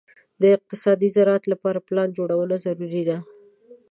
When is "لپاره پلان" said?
1.53-2.09